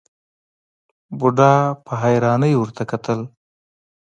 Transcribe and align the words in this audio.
بوډا 1.17 1.53
په 1.85 1.91
حيرانۍ 2.01 2.53
ورته 2.57 2.81
وکتل. 2.85 3.19